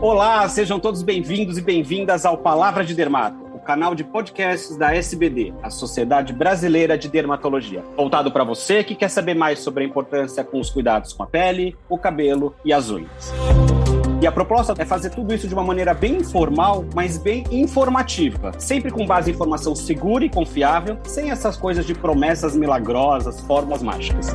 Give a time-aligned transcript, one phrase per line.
[0.00, 4.94] Olá, sejam todos bem-vindos e bem-vindas ao Palavra de Dermato, o canal de podcasts da
[4.94, 9.86] SBD, a Sociedade Brasileira de Dermatologia, voltado para você que quer saber mais sobre a
[9.86, 13.32] importância com os cuidados com a pele, o cabelo e as unhas.
[14.22, 18.52] E a proposta é fazer tudo isso de uma maneira bem informal, mas bem informativa,
[18.56, 23.82] sempre com base em informação segura e confiável, sem essas coisas de promessas milagrosas, fórmulas
[23.82, 24.32] mágicas.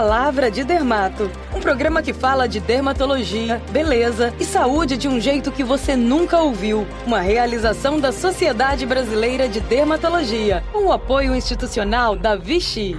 [0.00, 5.52] Palavra de Dermato, um programa que fala de dermatologia, beleza e saúde de um jeito
[5.52, 6.86] que você nunca ouviu.
[7.06, 12.96] Uma realização da Sociedade Brasileira de Dermatologia, com o apoio institucional da Vichy.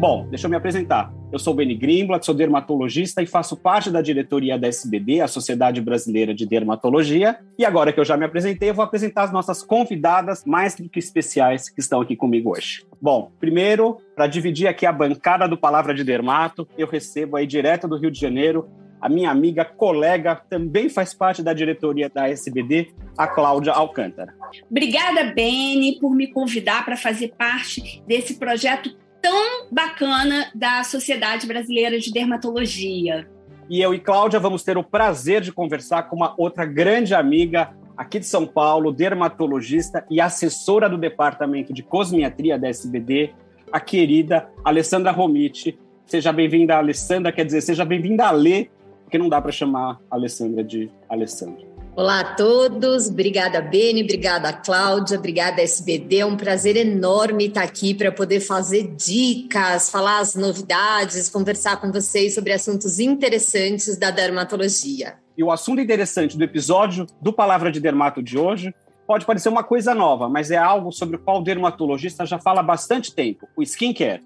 [0.00, 1.12] Bom, deixa eu me apresentar.
[1.30, 5.82] Eu sou Beni Grimblat, sou dermatologista e faço parte da diretoria da SBD, a Sociedade
[5.82, 7.38] Brasileira de Dermatologia.
[7.58, 10.88] E agora que eu já me apresentei, eu vou apresentar as nossas convidadas mais do
[10.88, 12.82] que especiais que estão aqui comigo hoje.
[13.00, 17.88] Bom, primeiro, para dividir aqui a bancada do Palavra de Dermato, eu recebo aí direto
[17.88, 18.68] do Rio de Janeiro
[19.00, 24.34] a minha amiga, colega, também faz parte da diretoria da SBD, a Cláudia Alcântara.
[24.70, 31.98] Obrigada, Beni, por me convidar para fazer parte desse projeto tão bacana da Sociedade Brasileira
[31.98, 33.26] de Dermatologia.
[33.70, 37.72] E eu e Cláudia vamos ter o prazer de conversar com uma outra grande amiga
[38.00, 43.34] aqui de São Paulo, dermatologista e assessora do departamento de cosmiatria da SBD,
[43.70, 45.78] a querida Alessandra Romiti.
[46.06, 48.70] Seja bem-vinda, Alessandra, quer dizer, seja bem-vinda a Lê,
[49.04, 51.68] porque não dá para chamar a Alessandra de Alessandra.
[51.94, 57.92] Olá a todos, obrigada Beni, obrigada Cláudia, obrigada SBD, é um prazer enorme estar aqui
[57.92, 65.16] para poder fazer dicas, falar as novidades, conversar com vocês sobre assuntos interessantes da dermatologia.
[65.40, 68.74] E o assunto interessante do episódio do Palavra de Dermato de hoje
[69.06, 72.60] pode parecer uma coisa nova, mas é algo sobre o qual o dermatologista já fala
[72.60, 74.22] há bastante tempo, o skincare.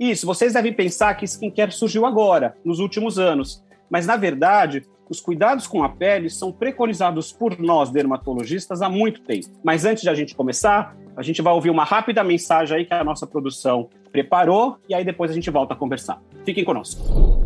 [0.00, 5.20] Isso, vocês devem pensar que skincare surgiu agora, nos últimos anos, mas na verdade os
[5.20, 9.48] cuidados com a pele são preconizados por nós, dermatologistas, há muito tempo.
[9.62, 12.94] Mas antes de a gente começar, a gente vai ouvir uma rápida mensagem aí que
[12.94, 16.22] a nossa produção preparou e aí depois a gente volta a conversar.
[16.42, 17.43] Fiquem conosco.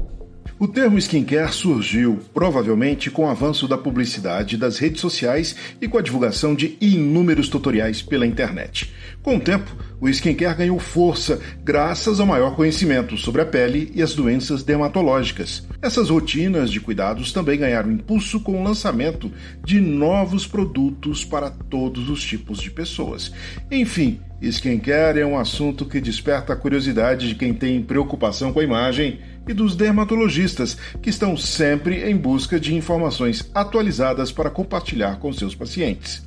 [0.61, 5.97] O termo skincare surgiu provavelmente com o avanço da publicidade das redes sociais e com
[5.97, 8.93] a divulgação de inúmeros tutoriais pela internet.
[9.23, 9.71] Com o tempo,
[10.01, 15.65] o skincare ganhou força graças ao maior conhecimento sobre a pele e as doenças dermatológicas.
[15.81, 19.31] Essas rotinas de cuidados também ganharam impulso com o lançamento
[19.65, 23.33] de novos produtos para todos os tipos de pessoas.
[23.71, 28.65] Enfim, skincare é um assunto que desperta a curiosidade de quem tem preocupação com a
[28.65, 29.19] imagem
[29.49, 35.55] e dos dermatologistas, que estão sempre em busca de informações atualizadas para compartilhar com seus
[35.55, 36.25] pacientes.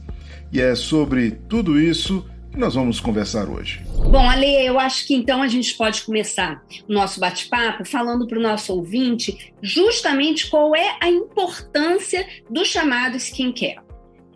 [0.51, 3.81] E é sobre tudo isso que nós vamos conversar hoje.
[3.95, 8.37] Bom, Ale, eu acho que então a gente pode começar o nosso bate-papo falando para
[8.37, 13.79] o nosso ouvinte justamente qual é a importância do chamado skincare.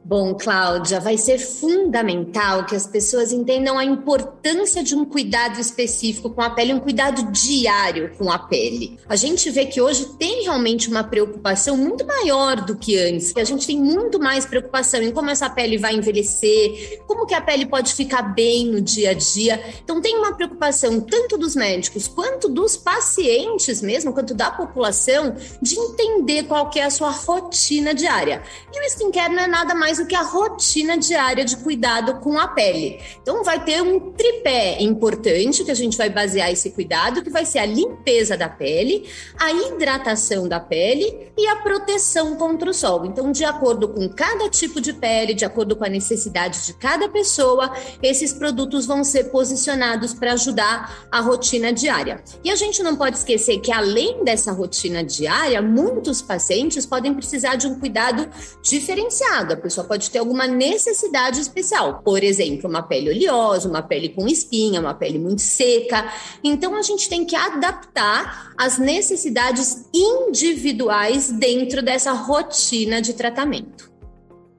[0.08, 6.30] Bom, Cláudia, vai ser fundamental que as pessoas entendam a importância de um cuidado específico
[6.30, 9.00] com a pele, um cuidado diário com a pele.
[9.10, 13.36] A gente vê que hoje tem realmente uma preocupação muito maior do que antes.
[13.36, 17.42] A gente tem muito mais preocupação em como essa pele vai envelhecer, como que a
[17.42, 19.60] pele pode ficar bem no dia a dia.
[19.84, 25.80] Então tem uma preocupação tanto dos médicos quanto dos pacientes mesmo, quanto da população, de
[25.80, 28.44] entender qual que é a sua rotina diária.
[28.72, 32.16] E o skincare não é nada mais mais do que a rotina diária de cuidado
[32.20, 33.00] com a pele.
[33.22, 37.46] Então, vai ter um tripé importante que a gente vai basear esse cuidado, que vai
[37.46, 39.08] ser a limpeza da pele,
[39.40, 43.06] a hidratação da pele e a proteção contra o sol.
[43.06, 47.08] Então, de acordo com cada tipo de pele, de acordo com a necessidade de cada
[47.08, 52.24] pessoa, esses produtos vão ser posicionados para ajudar a rotina diária.
[52.44, 57.56] E a gente não pode esquecer que, além dessa rotina diária, muitos pacientes podem precisar
[57.56, 58.28] de um cuidado
[58.62, 59.54] diferenciado.
[59.54, 64.28] A pessoa pode ter alguma necessidade especial, por exemplo, uma pele oleosa, uma pele com
[64.28, 66.12] espinha, uma pele muito seca.
[66.44, 73.96] Então a gente tem que adaptar as necessidades individuais dentro dessa rotina de tratamento.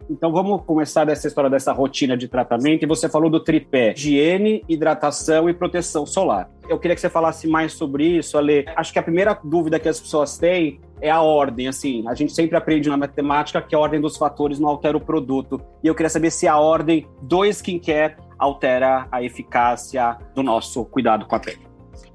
[0.08, 2.84] Então vamos começar dessa história dessa rotina de tratamento.
[2.84, 6.48] E você falou do tripé: higiene, hidratação e proteção solar.
[6.68, 8.64] Eu queria que você falasse mais sobre isso, Ale.
[8.76, 11.68] Acho que a primeira dúvida que as pessoas têm é a ordem.
[11.68, 15.00] Assim, a gente sempre aprende na matemática que a ordem dos fatores não altera o
[15.00, 15.60] produto.
[15.82, 21.26] E eu queria saber se a ordem do skincare altera a eficácia do nosso cuidado
[21.26, 21.66] com a pele.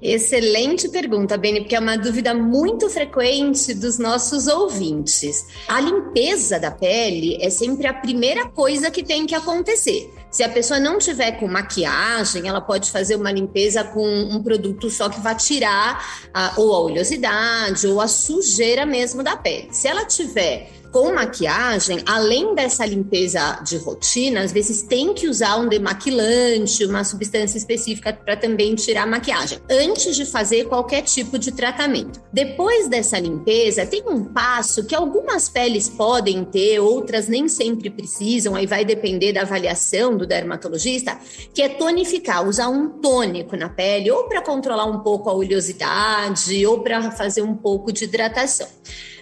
[0.02, 5.46] Excelente pergunta, Beni, porque é uma dúvida muito frequente dos nossos ouvintes.
[5.68, 10.12] A limpeza da pele é sempre a primeira coisa que tem que acontecer.
[10.32, 14.90] Se a pessoa não tiver com maquiagem, ela pode fazer uma limpeza com um produto
[14.90, 19.68] só que vai tirar a, ou a oleosidade ou a sujeira mesmo da pele.
[19.72, 25.56] Se ela tiver com maquiagem, além dessa limpeza de rotina, às vezes tem que usar
[25.56, 31.40] um demaquilante, uma substância específica para também tirar a maquiagem, antes de fazer qualquer tipo
[31.40, 32.22] de tratamento.
[32.32, 38.56] Depois dessa limpeza, tem um passo que algumas peles podem ter, outras nem sempre precisam,
[38.56, 41.20] aí vai depender da avaliação do dermatologista,
[41.54, 46.66] que é tonificar, usar um tônico na pele, ou para controlar um pouco a oleosidade,
[46.66, 48.68] ou para fazer um pouco de hidratação.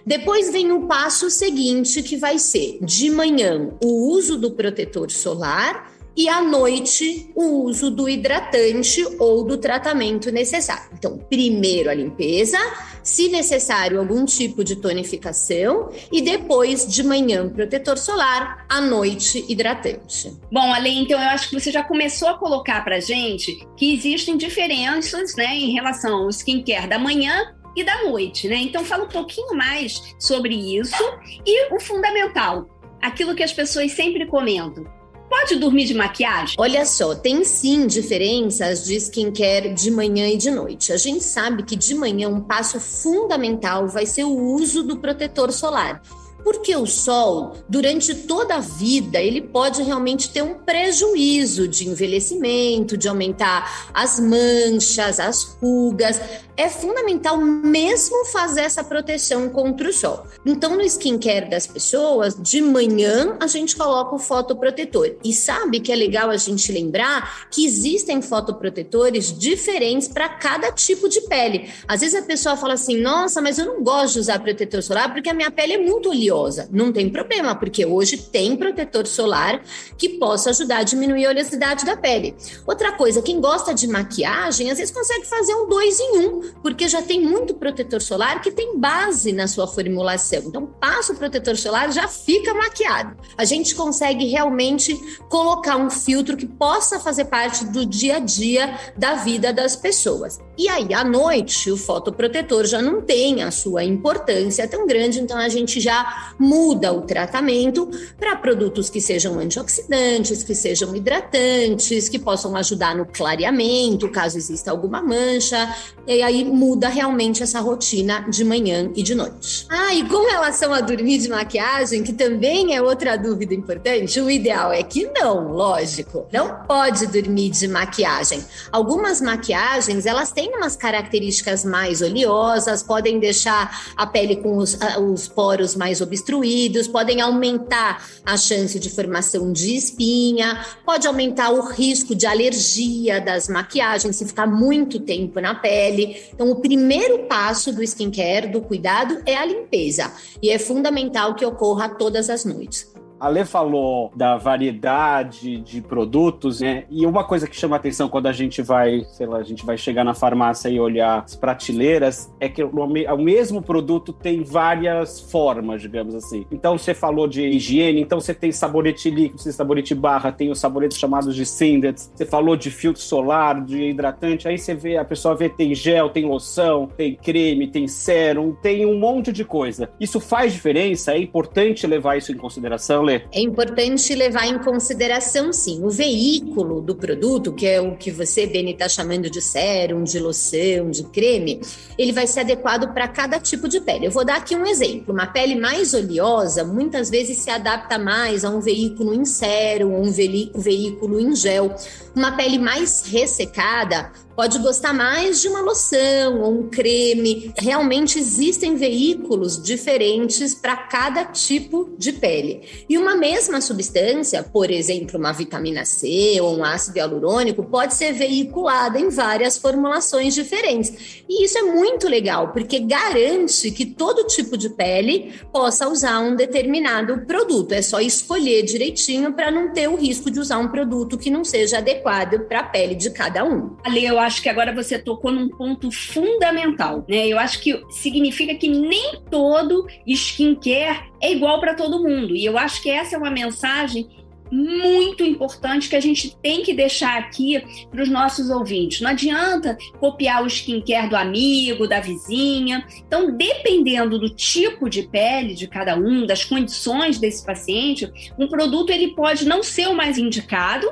[0.05, 5.98] Depois vem o passo seguinte, que vai ser de manhã o uso do protetor solar
[6.19, 10.89] e à noite o uso do hidratante ou do tratamento necessário.
[10.91, 12.57] Então, primeiro a limpeza,
[13.01, 20.37] se necessário, algum tipo de tonificação e depois de manhã protetor solar, à noite hidratante.
[20.51, 24.35] Bom, Ale, então eu acho que você já começou a colocar para gente que existem
[24.35, 28.57] diferenças, né, em relação ao skincare da manhã e da noite, né?
[28.57, 31.01] Então fala um pouquinho mais sobre isso
[31.45, 32.67] e o fundamental,
[33.01, 34.98] aquilo que as pessoas sempre comentam.
[35.29, 36.55] Pode dormir de maquiagem?
[36.57, 40.91] Olha só, tem sim diferenças de skincare de manhã e de noite.
[40.91, 45.51] A gente sabe que de manhã um passo fundamental vai ser o uso do protetor
[45.51, 46.01] solar.
[46.43, 52.97] Porque o sol, durante toda a vida, ele pode realmente ter um prejuízo de envelhecimento,
[52.97, 56.19] de aumentar as manchas, as rugas
[56.59, 60.27] é fundamental mesmo fazer essa proteção contra o sol.
[60.45, 65.15] Então, no skincare das pessoas, de manhã a gente coloca o fotoprotetor.
[65.23, 71.07] E sabe que é legal a gente lembrar que existem fotoprotetores diferentes para cada tipo
[71.07, 71.69] de pele.
[71.87, 75.13] Às vezes a pessoa fala assim: nossa, mas eu não gosto de usar protetor solar
[75.13, 76.28] porque a minha pele é muito oleosa.
[76.71, 79.61] Não tem problema, porque hoje tem protetor solar
[79.97, 82.35] que possa ajudar a diminuir a oleosidade da pele.
[82.65, 86.87] Outra coisa, quem gosta de maquiagem, às vezes consegue fazer um dois em um porque
[86.87, 90.43] já tem muito protetor solar que tem base na sua formulação.
[90.45, 93.15] Então, passa o protetor solar, já fica maquiado.
[93.37, 94.95] A gente consegue realmente
[95.29, 100.39] colocar um filtro que possa fazer parte do dia a dia da vida das pessoas.
[100.57, 105.37] E aí, à noite, o fotoprotetor já não tem a sua importância tão grande, então
[105.37, 112.19] a gente já muda o tratamento para produtos que sejam antioxidantes, que sejam hidratantes, que
[112.19, 115.75] possam ajudar no clareamento, caso exista alguma mancha.
[116.07, 119.65] E aí muda realmente essa rotina de manhã e de noite.
[119.69, 124.29] Ah, e com relação a dormir de maquiagem, que também é outra dúvida importante, o
[124.29, 126.27] ideal é que não, lógico.
[126.31, 128.43] Não pode dormir de maquiagem.
[128.71, 134.77] Algumas maquiagens, elas têm umas características mais oleosas, podem deixar a pele com os,
[135.11, 141.61] os poros mais obstruídos, podem aumentar a chance de formação de espinha, pode aumentar o
[141.61, 146.21] risco de alergia das maquiagens se ficar muito tempo na pele.
[146.33, 150.11] Então, o primeiro passo do skincare, do cuidado, é a limpeza.
[150.41, 152.98] E é fundamental que ocorra todas as noites.
[153.19, 156.85] A Lê falou da variedade de produtos, né?
[156.89, 159.77] E uma coisa que chama atenção quando a gente vai, sei lá, a gente vai
[159.77, 165.81] chegar na farmácia e olhar as prateleiras, é que o mesmo produto tem várias formas,
[165.81, 166.45] digamos assim.
[166.49, 170.49] Então você falou de higiene, então você tem sabonete líquido, você tem sabonete barra, tem
[170.49, 174.97] os sabonetes chamados de Sindets, você falou de filtro solar, de hidratante, aí você vê,
[174.97, 179.43] a pessoa vê tem gel, tem loção, tem creme, tem sérum, tem um monte de
[179.43, 179.89] coisa.
[179.99, 181.11] Isso faz diferença?
[181.11, 186.95] É importante levar isso em consideração, é importante levar em consideração, sim, o veículo do
[186.95, 191.61] produto, que é o que você, Beni, está chamando de sérum, de loção, de creme,
[191.97, 194.07] ele vai ser adequado para cada tipo de pele.
[194.07, 195.13] Eu vou dar aqui um exemplo.
[195.13, 200.11] Uma pele mais oleosa, muitas vezes se adapta mais a um veículo em sérum, um
[200.11, 201.75] veículo em gel.
[202.15, 207.53] Uma pele mais ressecada, pode gostar mais de uma loção ou um creme.
[207.57, 212.85] Realmente existem veículos diferentes para cada tipo de pele.
[212.87, 218.13] E uma mesma substância, por exemplo, uma vitamina C ou um ácido hialurônico, pode ser
[218.13, 221.21] veiculada em várias formulações diferentes.
[221.27, 226.33] E isso é muito legal, porque garante que todo tipo de pele possa usar um
[226.33, 227.73] determinado produto.
[227.73, 231.43] É só escolher direitinho para não ter o risco de usar um produto que não
[231.43, 233.75] seja adequado para a pele de cada um.
[233.83, 237.27] Ali eu acho que agora você tocou num ponto fundamental, né?
[237.27, 242.35] Eu acho que significa que nem todo skincare é igual para todo mundo.
[242.35, 244.07] E eu acho que essa é uma mensagem
[244.51, 249.01] muito importante que a gente tem que deixar aqui para os nossos ouvintes.
[249.01, 252.85] Não adianta copiar o skincare do amigo, da vizinha.
[253.05, 258.91] Então, dependendo do tipo de pele de cada um, das condições desse paciente, um produto
[258.91, 260.87] ele pode não ser o mais indicado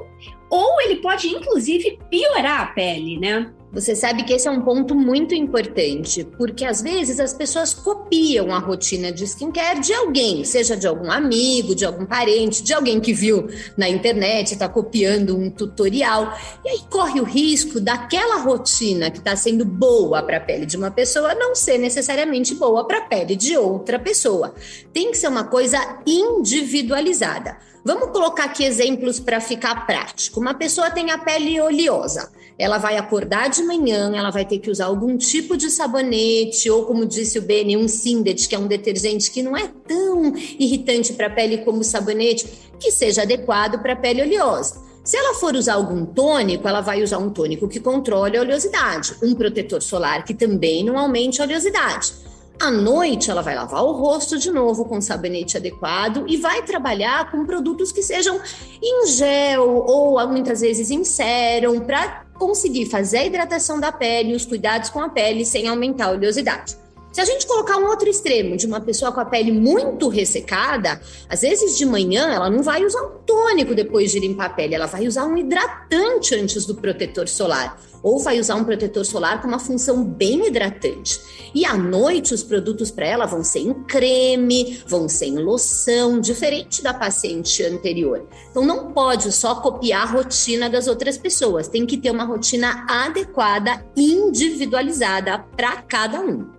[0.50, 3.52] ou ele pode inclusive piorar a pele, né?
[3.74, 8.54] Você sabe que esse é um ponto muito importante, porque às vezes as pessoas copiam
[8.54, 13.02] a rotina de skincare de alguém, seja de algum amigo, de algum parente, de alguém
[13.02, 19.12] que viu na internet, está copiando um tutorial, e aí corre o risco daquela rotina
[19.12, 23.00] que está sendo boa para a pele de uma pessoa não ser necessariamente boa para
[23.00, 24.56] a pele de outra pessoa.
[24.94, 27.58] Tem que ser uma coisa individualizada.
[27.88, 30.42] Vamos colocar aqui exemplos para ficar prático.
[30.42, 32.30] Uma pessoa tem a pele oleosa
[32.60, 36.86] ela vai acordar de manhã, ela vai ter que usar algum tipo de sabonete, ou
[36.86, 41.14] como disse o Beni, um Sindet, que é um detergente que não é tão irritante
[41.14, 42.48] para a pele como o sabonete,
[42.80, 44.82] que seja adequado para a pele oleosa.
[45.04, 49.14] Se ela for usar algum tônico, ela vai usar um tônico que controle a oleosidade,
[49.24, 52.12] um protetor solar que também não aumente a oleosidade.
[52.60, 57.30] À noite, ela vai lavar o rosto de novo com sabonete adequado e vai trabalhar
[57.30, 58.42] com produtos que sejam
[58.82, 64.46] em gel ou muitas vezes em sérum para conseguir fazer a hidratação da pele os
[64.46, 66.87] cuidados com a pele sem aumentar a oleosidade.
[67.12, 71.02] Se a gente colocar um outro extremo de uma pessoa com a pele muito ressecada,
[71.28, 74.76] às vezes de manhã ela não vai usar um tônico depois de limpar a pele,
[74.76, 79.42] ela vai usar um hidratante antes do protetor solar, ou vai usar um protetor solar
[79.42, 81.20] com uma função bem hidratante.
[81.56, 86.20] E à noite os produtos para ela vão ser em creme, vão ser em loção,
[86.20, 88.28] diferente da paciente anterior.
[88.52, 92.86] Então não pode só copiar a rotina das outras pessoas, tem que ter uma rotina
[92.88, 96.57] adequada, individualizada para cada um.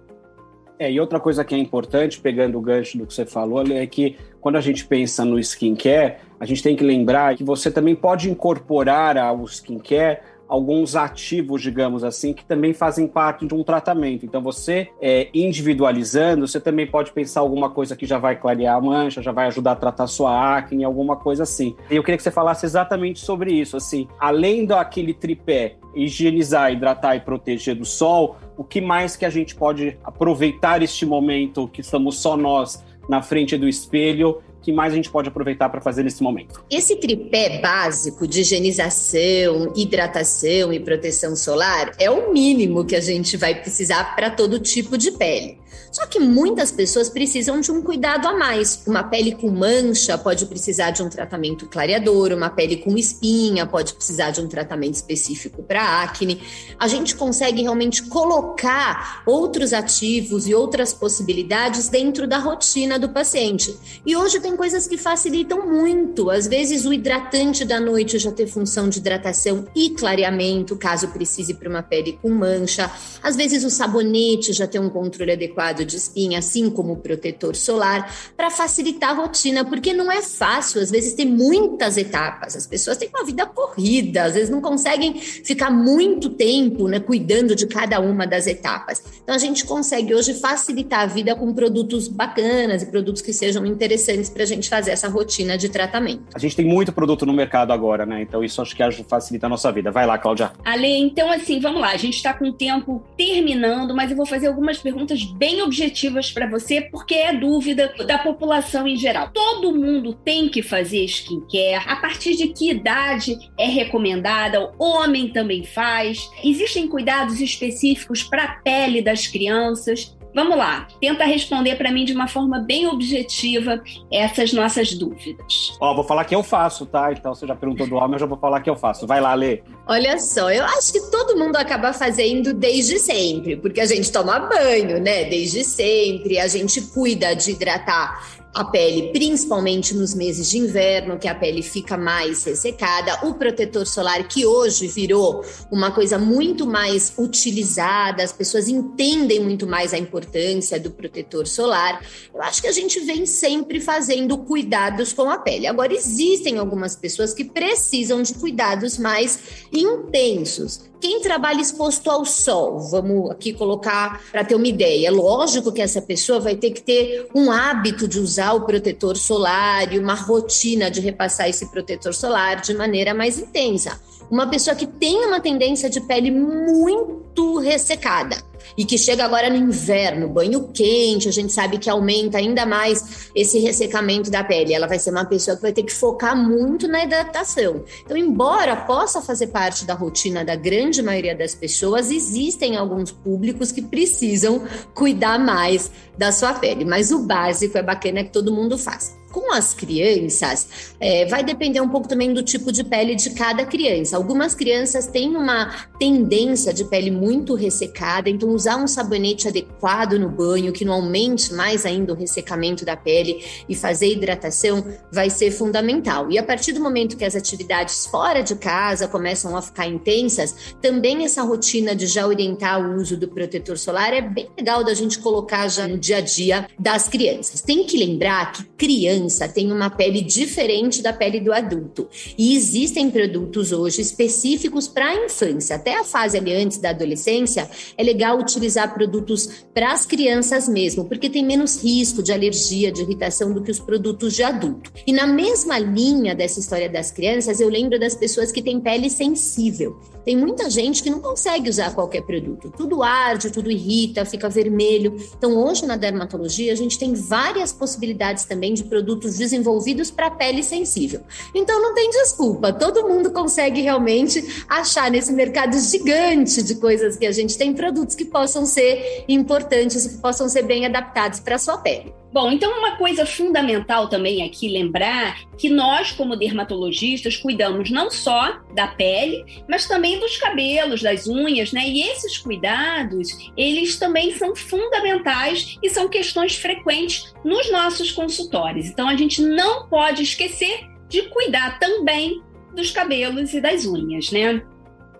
[0.78, 3.84] É, e outra coisa que é importante, pegando o gancho do que você falou, é
[3.86, 7.96] que quando a gente pensa no skincare, a gente tem que lembrar que você também
[7.96, 14.24] pode incorporar ao skincare alguns ativos, digamos assim, que também fazem parte de um tratamento.
[14.24, 18.80] Então, você é, individualizando, você também pode pensar alguma coisa que já vai clarear a
[18.80, 21.76] mancha, já vai ajudar a tratar sua acne, alguma coisa assim.
[21.90, 23.76] E eu queria que você falasse exatamente sobre isso.
[23.76, 29.30] Assim, além daquele tripé higienizar, hidratar e proteger do sol, o que mais que a
[29.30, 34.92] gente pode aproveitar este momento que estamos só nós na frente do espelho que mais
[34.92, 36.62] a gente pode aproveitar para fazer nesse momento?
[36.70, 43.36] Esse tripé básico de higienização, hidratação e proteção solar é o mínimo que a gente
[43.36, 45.58] vai precisar para todo tipo de pele.
[45.90, 48.82] Só que muitas pessoas precisam de um cuidado a mais.
[48.86, 53.94] Uma pele com mancha pode precisar de um tratamento clareador, uma pele com espinha pode
[53.94, 56.42] precisar de um tratamento específico para acne.
[56.78, 63.74] A gente consegue realmente colocar outros ativos e outras possibilidades dentro da rotina do paciente.
[64.04, 66.30] E hoje tem coisas que facilitam muito.
[66.30, 71.54] Às vezes o hidratante da noite já tem função de hidratação e clareamento, caso precise
[71.54, 72.90] para uma pele com mancha.
[73.22, 77.54] Às vezes o sabonete já tem um controle adequado de espinha, assim como o protetor
[77.56, 82.66] solar, para facilitar a rotina, porque não é fácil, às vezes tem muitas etapas, as
[82.66, 87.66] pessoas têm uma vida corrida, às vezes não conseguem ficar muito tempo né, cuidando de
[87.66, 89.02] cada uma das etapas.
[89.22, 93.64] Então a gente consegue hoje facilitar a vida com produtos bacanas e produtos que sejam
[93.66, 96.22] interessantes para a gente fazer essa rotina de tratamento.
[96.34, 98.22] A gente tem muito produto no mercado agora, né?
[98.22, 99.90] Então isso acho que facilita a nossa vida.
[99.90, 100.52] Vai lá, Cláudia.
[100.64, 104.26] Ale, então assim, vamos lá, a gente está com o tempo terminando, mas eu vou
[104.26, 109.30] fazer algumas perguntas bem objetivas para você, porque é dúvida da população em geral.
[109.32, 111.84] Todo mundo tem que fazer skincare?
[111.86, 114.72] A partir de que idade é recomendada?
[114.78, 116.30] O homem também faz?
[116.44, 120.16] Existem cuidados específicos para a pele das crianças?
[120.34, 125.76] Vamos lá, tenta responder para mim de uma forma bem objetiva essas nossas dúvidas.
[125.80, 127.12] Ó, vou falar que eu faço, tá?
[127.12, 129.06] Então você já perguntou do homem, eu já vou falar que eu faço.
[129.06, 129.62] Vai lá, Lê.
[129.86, 134.38] Olha só, eu acho que todo mundo acaba fazendo desde sempre, porque a gente toma
[134.38, 135.24] banho, né?
[135.24, 141.28] Desde sempre, a gente cuida de hidratar a pele, principalmente nos meses de inverno, que
[141.28, 143.26] a pele fica mais ressecada.
[143.26, 149.66] O protetor solar, que hoje virou uma coisa muito mais utilizada, as pessoas entendem muito
[149.66, 152.02] mais a importância do protetor solar.
[152.34, 155.66] Eu acho que a gente vem sempre fazendo cuidados com a pele.
[155.66, 159.38] Agora, existem algumas pessoas que precisam de cuidados mais
[159.72, 160.87] intensos.
[161.00, 165.12] Quem trabalha exposto ao sol, vamos aqui colocar para ter uma ideia.
[165.12, 169.92] Lógico que essa pessoa vai ter que ter um hábito de usar o protetor solar
[169.92, 174.00] e uma rotina de repassar esse protetor solar de maneira mais intensa.
[174.28, 179.56] Uma pessoa que tem uma tendência de pele muito ressecada e que chega agora no
[179.56, 184.72] inverno, banho quente, a gente sabe que aumenta ainda mais esse ressecamento da pele.
[184.72, 187.84] Ela vai ser uma pessoa que vai ter que focar muito na hidratação.
[188.04, 193.72] Então, embora possa fazer parte da rotina da grande maioria das pessoas, existem alguns públicos
[193.72, 194.62] que precisam
[194.94, 196.84] cuidar mais da sua pele.
[196.84, 199.17] Mas o básico é bacana que todo mundo faça.
[199.38, 200.66] Com as crianças,
[200.98, 204.16] é, vai depender um pouco também do tipo de pele de cada criança.
[204.16, 210.28] Algumas crianças têm uma tendência de pele muito ressecada, então usar um sabonete adequado no
[210.28, 215.52] banho, que não aumente mais ainda o ressecamento da pele e fazer hidratação, vai ser
[215.52, 216.28] fundamental.
[216.32, 220.74] E a partir do momento que as atividades fora de casa começam a ficar intensas,
[220.82, 224.94] também essa rotina de já orientar o uso do protetor solar é bem legal da
[224.94, 227.60] gente colocar já no dia a dia das crianças.
[227.60, 232.08] Tem que lembrar que criança criança tem uma pele diferente da pele do adulto.
[232.36, 235.76] E existem produtos hoje específicos para a infância.
[235.76, 241.04] Até a fase ali antes da adolescência, é legal utilizar produtos para as crianças mesmo,
[241.04, 244.90] porque tem menos risco de alergia, de irritação do que os produtos de adulto.
[245.06, 249.10] E na mesma linha dessa história das crianças, eu lembro das pessoas que têm pele
[249.10, 250.00] sensível.
[250.24, 252.70] Tem muita gente que não consegue usar qualquer produto.
[252.76, 255.16] Tudo arde, tudo irrita, fica vermelho.
[255.36, 260.62] Então, hoje na dermatologia, a gente tem várias possibilidades também de produtos desenvolvidos para pele
[260.62, 261.20] sensível.
[261.54, 262.72] Então, não tem desculpa.
[262.72, 268.14] Todo mundo consegue realmente achar nesse mercado gigante de coisas que a gente tem produtos
[268.14, 272.12] que possam ser importantes que possam ser bem adaptados para a sua pele.
[272.30, 278.60] Bom, então uma coisa fundamental também aqui lembrar que nós, como dermatologistas, cuidamos não só
[278.74, 281.88] da pele, mas também dos cabelos, das unhas, né?
[281.88, 288.86] E esses cuidados, eles também são fundamentais e são questões frequentes nos nossos consultórios.
[288.86, 292.42] Então a gente não pode esquecer de cuidar também
[292.74, 294.62] dos cabelos e das unhas, né?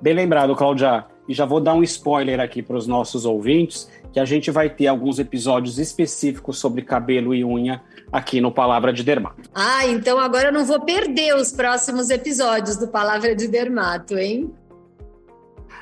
[0.00, 1.06] Bem lembrado, Cláudia.
[1.26, 4.68] E já vou dar um spoiler aqui para os nossos ouvintes que a gente vai
[4.68, 9.48] ter alguns episódios específicos sobre cabelo e unha aqui no Palavra de Dermato.
[9.54, 14.52] Ah, então agora eu não vou perder os próximos episódios do Palavra de Dermato, hein?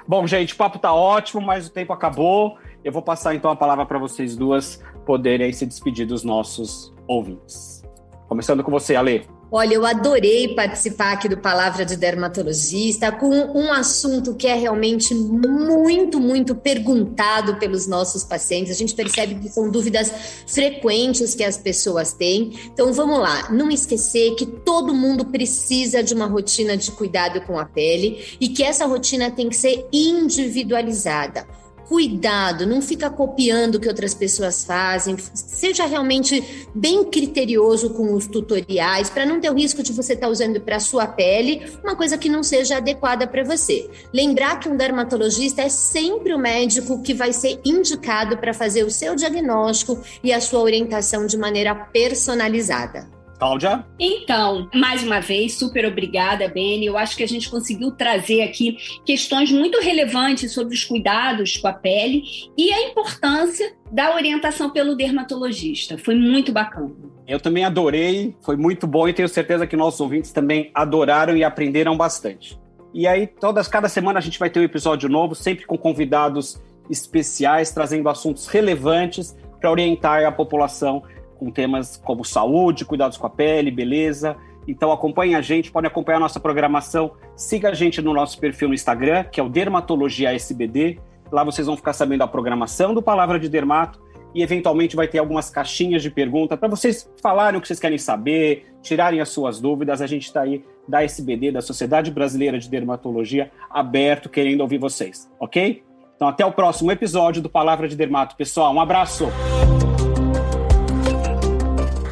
[0.07, 2.59] Bom, gente, o papo tá ótimo, mas o tempo acabou.
[2.85, 7.83] Eu vou passar então a palavra para vocês duas poderem se despedir dos nossos ouvintes.
[8.28, 9.26] Começando com você, Ale.
[9.50, 15.15] Olha, eu adorei participar aqui do Palavra de Dermatologista com um assunto que é realmente
[15.15, 18.73] muito, muito perguntado pelos nossos pacientes.
[18.73, 20.11] A gente percebe que são dúvidas
[20.49, 22.59] frequentes que as pessoas têm.
[22.73, 27.57] Então vamos lá, não esquecer que todo mundo precisa de uma rotina de cuidado com
[27.57, 31.47] a pele e que essa rotina tem que ser individualizada
[31.88, 38.27] cuidado, não fica copiando o que outras pessoas fazem, seja realmente bem criterioso com os
[38.27, 41.62] tutoriais para não ter o risco de você estar tá usando para a sua pele
[41.83, 43.88] uma coisa que não seja adequada para você.
[44.12, 48.90] Lembrar que um dermatologista é sempre o médico que vai ser indicado para fazer o
[48.90, 53.15] seu diagnóstico e a sua orientação de maneira personalizada.
[53.38, 53.85] Cláudia?
[53.99, 56.87] Então, mais uma vez, super obrigada, Beni.
[56.87, 61.68] Eu acho que a gente conseguiu trazer aqui questões muito relevantes sobre os cuidados com
[61.68, 62.22] a pele
[62.57, 65.96] e a importância da orientação pelo dermatologista.
[65.99, 66.92] Foi muito bacana.
[67.27, 71.44] Eu também adorei, foi muito bom e tenho certeza que nossos ouvintes também adoraram e
[71.44, 72.59] aprenderam bastante.
[72.94, 76.59] E aí, todas, cada semana a gente vai ter um episódio novo, sempre com convidados
[76.88, 81.03] especiais, trazendo assuntos relevantes para orientar a população
[81.38, 84.37] com temas como saúde, cuidados com a pele, beleza.
[84.66, 87.12] Então acompanhe a gente, pode acompanhar a nossa programação.
[87.37, 90.99] Siga a gente no nosso perfil no Instagram, que é o Dermatologia SBD.
[91.31, 94.01] Lá vocês vão ficar sabendo a programação do Palavra de Dermato
[94.35, 97.99] e eventualmente vai ter algumas caixinhas de pergunta para vocês falarem o que vocês querem
[97.99, 100.03] saber, tirarem as suas dúvidas.
[100.03, 105.31] A gente está aí da SBD, da Sociedade Brasileira de Dermatologia, aberto, querendo ouvir vocês,
[105.40, 105.83] ok?
[106.14, 108.37] Então até o próximo episódio do Palavra de Dermato.
[108.37, 109.27] Pessoal, um abraço!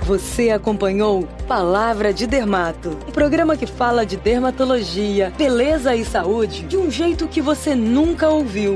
[0.04, 6.76] Você acompanhou Palavra de Dermato, um programa que fala de dermatologia, beleza e saúde de
[6.76, 8.74] um jeito que você nunca ouviu.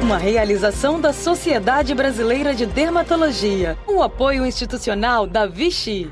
[0.00, 6.10] Uma realização da Sociedade Brasileira de Dermatologia, um apoio institucional da Vichy.